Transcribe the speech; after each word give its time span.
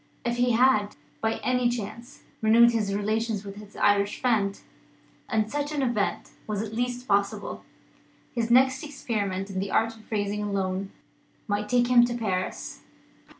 If 0.25 0.37
he 0.37 0.53
had, 0.53 0.95
by 1.21 1.33
any 1.43 1.69
chance, 1.69 2.23
renewed 2.41 2.71
his 2.71 2.95
relations 2.95 3.45
with 3.45 3.57
his 3.57 3.75
Irish 3.75 4.19
friend 4.19 4.59
and 5.29 5.51
such 5.51 5.71
an 5.71 5.83
event 5.83 6.31
was 6.47 6.63
at 6.63 6.73
least 6.73 7.07
possible 7.07 7.63
his 8.33 8.49
next 8.49 8.81
experiment 8.83 9.51
in 9.51 9.59
the 9.59 9.69
art 9.69 9.95
of 9.95 10.09
raising 10.11 10.41
a 10.41 10.51
loan 10.51 10.89
might 11.47 11.69
take 11.69 11.85
him 11.87 12.03
to 12.05 12.17
Paris. 12.17 12.81